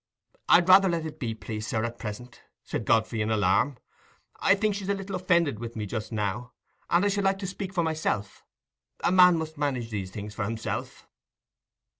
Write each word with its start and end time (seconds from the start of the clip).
"I'd 0.49 0.67
rather 0.67 0.89
let 0.89 1.05
it 1.05 1.19
be, 1.19 1.35
please 1.35 1.67
sir, 1.67 1.83
at 1.83 1.99
present," 1.99 2.41
said 2.63 2.85
Godfrey, 2.85 3.21
in 3.21 3.29
alarm. 3.29 3.77
"I 4.39 4.55
think 4.55 4.73
she's 4.73 4.89
a 4.89 4.95
little 4.95 5.15
offended 5.15 5.59
with 5.59 5.75
me 5.75 5.85
just 5.85 6.11
now, 6.11 6.53
and 6.89 7.05
I 7.05 7.07
should 7.07 7.23
like 7.23 7.37
to 7.37 7.45
speak 7.45 7.71
for 7.71 7.83
myself. 7.83 8.43
A 9.03 9.11
man 9.11 9.37
must 9.37 9.59
manage 9.59 9.91
these 9.91 10.09
things 10.09 10.33
for 10.33 10.43
himself." 10.45 11.07